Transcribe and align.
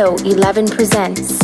Addo 0.00 0.16
11 0.24 0.66
presents 0.74 1.39